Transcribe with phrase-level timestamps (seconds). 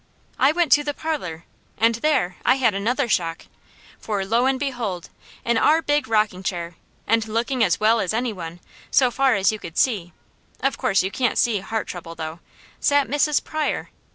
[0.39, 1.43] I went to the parlour
[1.77, 3.45] and there I had another shock;
[3.99, 5.11] for lo and behold!
[5.45, 6.73] in our big rocking chair,
[7.05, 10.11] and looking as well as any one, so far as you could see
[10.61, 12.39] of course you can't see heart trouble, though
[12.79, 13.43] sat Mrs.
[13.43, 13.89] Pryor.